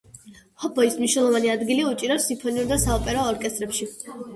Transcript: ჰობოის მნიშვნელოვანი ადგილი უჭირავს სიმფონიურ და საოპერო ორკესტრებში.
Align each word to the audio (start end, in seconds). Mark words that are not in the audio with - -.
ჰობოის 0.63 0.97
მნიშვნელოვანი 1.01 1.53
ადგილი 1.57 1.85
უჭირავს 1.93 2.29
სიმფონიურ 2.33 2.77
და 2.77 2.83
საოპერო 2.89 3.33
ორკესტრებში. 3.33 3.95